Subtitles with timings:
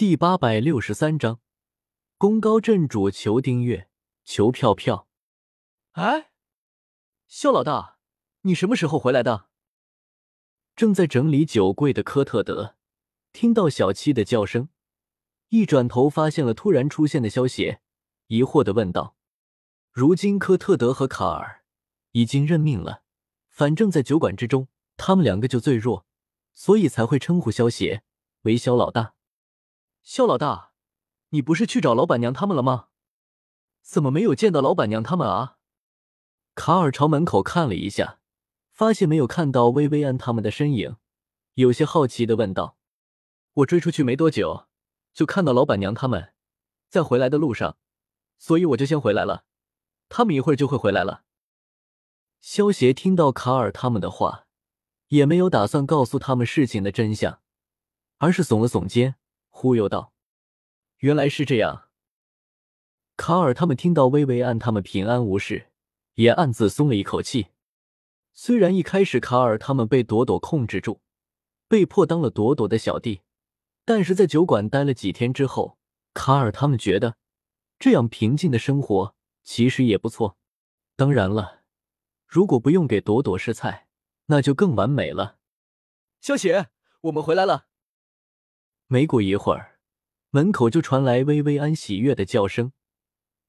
[0.00, 1.40] 第八百六十三章，
[2.16, 3.90] 功高震主，求订阅，
[4.24, 5.06] 求票票。
[5.90, 6.30] 哎，
[7.28, 7.98] 肖老大，
[8.40, 9.50] 你什么时候回来的？
[10.74, 12.76] 正在整理酒柜的科特德
[13.34, 14.70] 听到小七的叫声，
[15.50, 17.82] 一转头发现了突然出现的萧邪，
[18.28, 19.18] 疑惑的问道
[19.92, 21.62] ：“如今科特德和卡尔
[22.12, 23.02] 已经认命了，
[23.50, 26.06] 反正在酒馆之中，他们两个就最弱，
[26.54, 28.02] 所以才会称呼萧邪
[28.44, 29.12] 为萧老大。”
[30.02, 30.72] 肖老大，
[31.28, 32.88] 你不是去找老板娘他们了吗？
[33.82, 35.58] 怎么没有见到老板娘他们啊？
[36.54, 38.18] 卡尔朝门口看了一下，
[38.72, 40.96] 发现没有看到薇薇安他们的身影，
[41.54, 42.76] 有些好奇的问道
[43.54, 44.66] ：“我追出去没多久，
[45.12, 46.34] 就看到老板娘他们
[46.88, 47.76] 在回来的路上，
[48.38, 49.44] 所以我就先回来了。
[50.08, 51.24] 他们一会儿就会回来了。”
[52.40, 54.46] 萧协听到卡尔他们的话，
[55.08, 57.40] 也没有打算告诉他们事情的真相，
[58.18, 59.16] 而是耸了耸肩。
[59.50, 60.14] 忽悠道
[60.98, 61.88] ：“原来是这样。”
[63.16, 65.66] 卡尔他们听到薇薇安他们平安无事，
[66.14, 67.48] 也暗自松了一口气。
[68.32, 71.02] 虽然一开始卡尔他们被朵朵控制住，
[71.68, 73.20] 被迫当了朵朵的小弟，
[73.84, 75.78] 但是在酒馆待了几天之后，
[76.14, 77.16] 卡尔他们觉得
[77.78, 80.38] 这样平静的生活其实也不错。
[80.96, 81.62] 当然了，
[82.26, 83.88] 如果不用给朵朵试菜，
[84.26, 85.38] 那就更完美了。
[86.20, 86.68] 萧雪，
[87.02, 87.69] 我们回来了。
[88.92, 89.78] 没过一会儿，
[90.30, 92.72] 门口就传来薇薇安喜悦的叫声，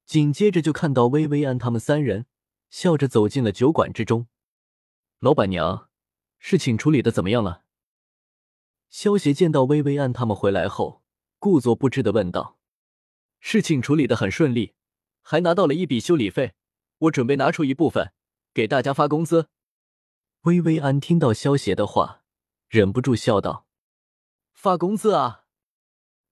[0.06, 2.28] 紧接着就看到薇薇安他们三人
[2.70, 4.28] 笑着走进了酒馆之中。
[5.17, 5.89] 老板娘，
[6.38, 7.64] 事情处理的怎么样了？
[8.92, 11.02] 萧协见到薇薇安他们回来后，
[11.39, 12.59] 故作不知的问道
[13.42, 14.75] ：“事情处理的很顺利，
[15.23, 16.53] 还拿到了一笔修理费，
[17.00, 18.14] 我准备拿出一部分
[18.53, 19.50] 给大家发工资。”
[20.45, 22.22] 薇薇安听到萧协的话，
[22.69, 23.66] 忍不住笑道。
[24.64, 25.45] 发工资啊，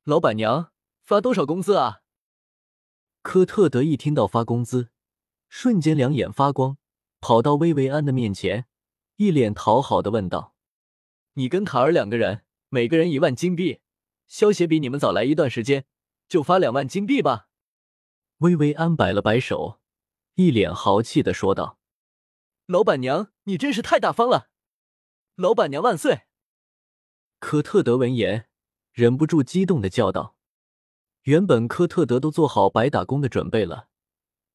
[0.04, 2.04] 老板娘发多少工资啊？
[3.24, 4.92] 科特德一听到发工资，
[5.48, 6.78] 瞬间两眼发光，
[7.22, 8.68] 跑到薇薇安的面前，
[9.16, 10.54] 一脸讨好的问道
[11.34, 13.82] ：“你跟卡尔两个人，每个人一万金币。
[14.28, 15.88] 萧协比你们早来一段时间，
[16.28, 17.48] 就发两万金币吧。”
[18.38, 19.80] 薇薇安摆了摆手，
[20.36, 21.80] 一脸豪气的说道
[22.68, 24.52] ：“老板娘，你真是太大方了！
[25.34, 26.26] 老板娘万岁！”
[27.40, 28.48] 科特德闻言，
[28.92, 30.36] 忍不住激动的叫道
[31.24, 33.88] ：“原本科特德都做好白打工的准备了，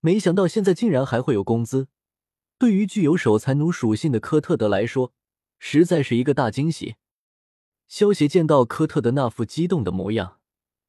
[0.01, 1.89] 没想到现在竟然还会有工资。
[2.59, 5.13] 对于具有守财奴属性的科特德来说，
[5.59, 6.97] 实在是一个大惊喜。”
[7.89, 10.39] 萧协见到科特德那副激动的模样，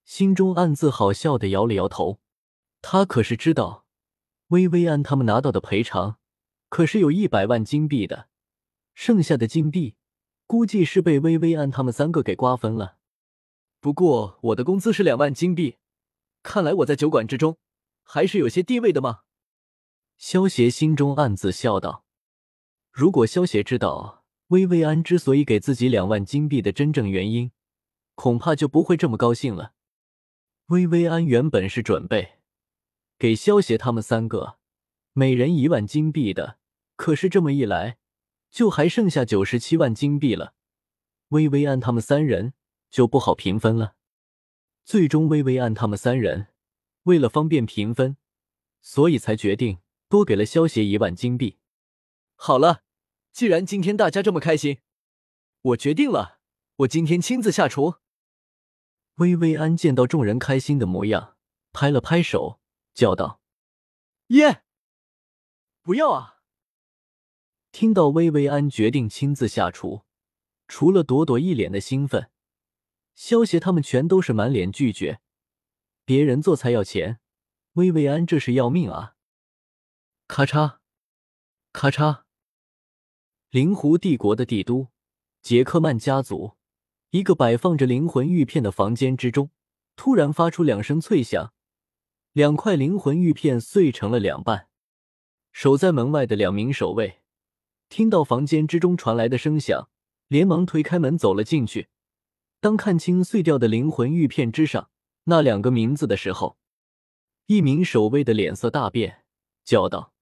[0.04, 2.20] 心中暗自好笑的摇了摇头。
[2.82, 3.86] 他可是知道，
[4.50, 6.18] 薇薇安他们拿到的赔偿
[6.68, 8.28] 可是有一百万金币的，
[8.94, 9.96] 剩下的金币。
[10.48, 12.98] 估计是被薇薇安他们三个给瓜分了。
[13.80, 15.78] 不过我的工资是两万金币，
[16.44, 17.58] 看来我在酒馆之中
[18.04, 19.22] 还是有些地位的嘛。
[20.18, 22.06] 萧协心中暗自笑道
[22.92, 27.52] ：“如果萧协知道薇薇安之所以给自己两万金币的真正原因，
[28.14, 29.74] 恐怕就不会这么高兴了。
[30.68, 32.40] 薇薇安原本是准备
[33.18, 34.58] 给萧协他们三个
[35.14, 36.60] 每人一万金币的，
[36.96, 37.98] 可是这么一来……”
[38.56, 40.54] 就还剩下九十七万金币了，
[41.28, 42.54] 薇薇安他们三人
[42.90, 43.98] 就不好平分了。
[44.86, 46.48] 最终，薇薇安他们三人
[47.04, 48.16] 为了方便平分，
[48.82, 51.58] 所以才决定多给了萧协一万金币。
[52.38, 52.84] 好了，
[53.34, 54.80] 既然今天大家这么开心，
[55.62, 56.40] 我决定了，
[56.78, 57.96] 我今天亲自下厨。
[59.16, 61.36] 薇薇安见到众人开心的模样，
[61.74, 62.62] 拍了拍手，
[62.94, 63.42] 叫道
[64.28, 64.64] ：“耶！
[65.82, 66.32] 不要啊！”
[67.78, 70.04] 听到薇薇安决定亲自下厨，
[70.66, 72.30] 除了朵朵一脸的兴奋，
[73.16, 75.20] 萧协他们全都是满脸拒绝。
[76.06, 77.20] 别人做菜要钱，
[77.74, 79.16] 薇薇安这是要命啊！
[80.26, 80.78] 咔嚓，
[81.74, 82.22] 咔嚓，
[83.50, 84.88] 灵狐帝国的帝都
[85.42, 86.54] 杰克曼家族，
[87.10, 89.50] 一个摆放着灵魂玉片的房间之中，
[89.98, 91.54] 突然发出两声脆响，
[92.32, 94.70] 两块灵魂玉片碎成了两半。
[95.52, 97.20] 守在门外的两名守卫。
[97.90, 99.90] 听到房间之中传来的声响，
[100.28, 101.90] 连忙推开门走了进去。
[102.60, 104.90] 当看清碎掉的灵魂玉片之上
[105.26, 106.58] 那两个名字的时候，
[107.46, 109.24] 一名守卫的脸色大变，
[109.64, 110.14] 叫道：“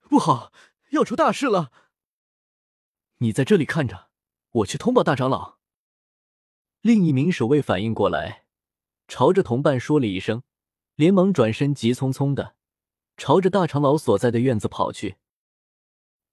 [0.00, 0.52] 不好，
[0.90, 1.70] 要出大事了！
[3.18, 4.08] 你在这里看着，
[4.50, 5.58] 我去通报大长老。”
[6.80, 8.46] 另一名守卫反应过来，
[9.06, 10.42] 朝着同伴说了一声，
[10.96, 12.56] 连忙转身，急匆匆的
[13.16, 15.16] 朝着大长老所在的院子跑去。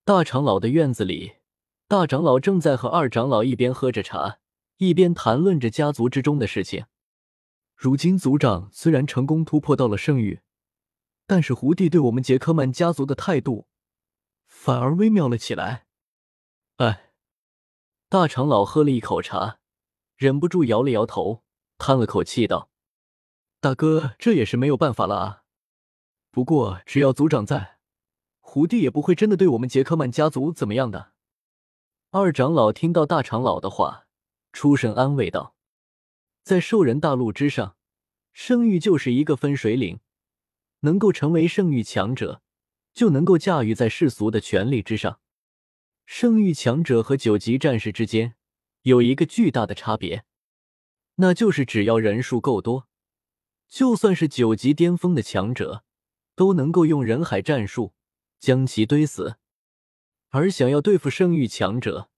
[0.03, 1.33] 大长老的院子里，
[1.87, 4.39] 大长老正在和二长老一边喝着茶，
[4.77, 6.85] 一边谈论着家族之中的事情。
[7.75, 10.41] 如今族长虽然成功突破到了圣域，
[11.27, 13.67] 但是胡帝对我们杰克曼家族的态度
[14.47, 15.85] 反而微妙了起来。
[16.77, 17.11] 哎，
[18.09, 19.59] 大长老喝了一口茶，
[20.17, 21.43] 忍不住摇了摇头，
[21.77, 22.69] 叹了口气道
[23.61, 25.43] ：“大哥，这也是没有办法了啊。
[26.31, 27.78] 不过只要族长在，
[28.49, 31.11] 胡帝也不会真的对我们杰克曼家族怎么样的。”
[32.09, 34.07] 二长老听到大长老的话，
[34.51, 35.53] 出声安慰道
[36.41, 37.77] ：“在兽人大陆之上，
[38.33, 39.99] 圣域就是一个分水岭，
[40.79, 42.41] 能够成为圣域强者，
[42.91, 45.19] 就能够驾驭在世俗的权力之上。
[46.07, 48.33] 圣域强者和九级战士之间
[48.81, 50.25] 有一个巨大的差别，
[51.17, 52.87] 那就是只要人数够多，
[53.67, 55.83] 就算是九级巅峰的强者，
[56.33, 57.93] 都能够用人海战术
[58.39, 59.36] 将其堆死。”
[60.31, 62.09] 而想要对付圣域强者，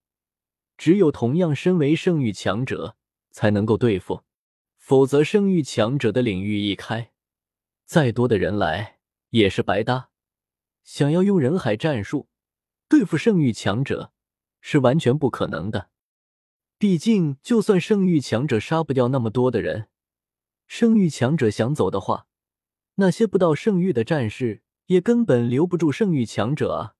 [0.76, 2.96] 只有同样身为圣域强者
[3.30, 4.22] 才能够对付，
[4.76, 7.12] 否则圣域强者的领域一开，
[7.86, 8.98] 再多的人来
[9.30, 10.10] 也是白搭。
[10.84, 12.28] 想要用人海战术
[12.88, 14.12] 对付圣域强者
[14.60, 15.88] 是完全不可能的。
[16.76, 19.88] 毕竟，就算圣域强者杀不掉那么多的人，
[20.66, 22.26] 圣域强者想走的话，
[22.96, 26.94] 那些不到圣域的战士也根本留不住圣域强者啊。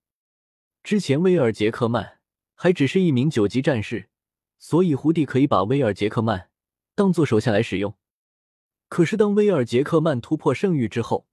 [0.83, 2.19] 之前威尔杰克曼
[2.55, 4.09] 还只是一名九级战士，
[4.57, 6.49] 所以胡帝可以把威尔杰克曼
[6.95, 7.95] 当做手下来使用。
[8.89, 11.27] 可是当威尔杰克曼突破圣域之后，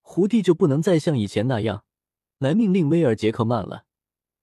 [0.00, 1.84] 胡帝就不能再像以前那样
[2.38, 3.84] 来命令威尔杰克曼了。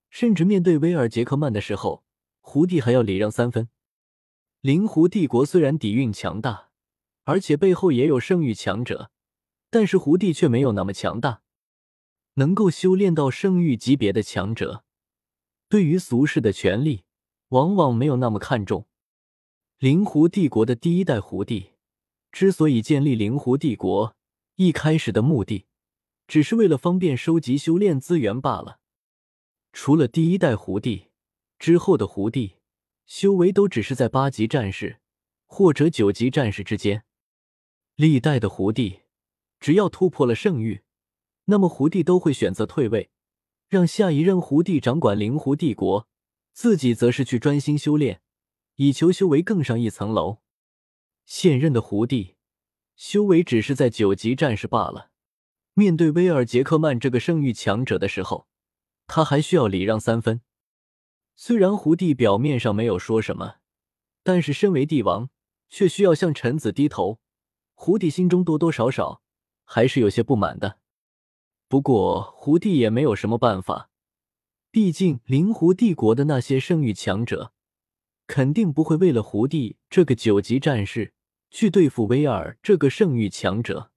[0.10, 2.04] 甚至面对威尔杰克曼的时候，
[2.42, 3.70] 胡帝还要礼让三分。
[4.62, 6.70] 灵狐帝国虽然底蕴强大，
[7.24, 9.10] 而且背后也有圣域强者，
[9.70, 11.43] 但是胡帝却没有那么强大。
[12.36, 14.84] 能够修炼到圣域级别的强者，
[15.70, 17.04] 对于俗世的权力
[17.50, 18.88] 往往没有那么看重。
[19.78, 21.74] 灵狐帝国的第一代狐帝
[22.32, 24.16] 之所以建立灵狐帝国，
[24.56, 25.68] 一开始的目的
[26.28, 28.80] 只是为了方便收集修炼资源罢了。
[29.72, 31.10] 除了第一代狐帝
[31.60, 32.56] 之后的狐帝，
[33.06, 35.00] 修为都只是在八级战士
[35.46, 37.04] 或者九级战士之间。
[37.96, 39.02] 历代的狐帝
[39.60, 40.82] 只要突破了圣域。
[41.46, 43.12] 那么胡帝都会选择退位，
[43.68, 46.08] 让下一任胡帝掌管灵狐帝国，
[46.54, 48.22] 自己则是去专心修炼，
[48.76, 50.40] 以求修为更上一层楼。
[51.26, 52.36] 现任的胡帝
[52.96, 55.10] 修为只是在九级战士罢了，
[55.74, 58.48] 面对威尔杰克曼这个圣域强者的时候，
[59.08, 60.42] 他还需要礼让三分。
[61.36, 63.56] 虽然胡帝表面上没有说什么，
[64.22, 65.30] 但是身为帝王，
[65.70, 67.20] 却需要向臣子低头。
[67.74, 69.22] 胡帝心中多多少少
[69.66, 70.80] 还是有些不满的。
[71.74, 73.90] 不过，胡帝也没有什么办法，
[74.70, 77.52] 毕竟灵狐帝国的那些圣域强者，
[78.28, 81.16] 肯定不会为了胡帝这个九级战士
[81.50, 83.90] 去对付威尔这个圣域强者。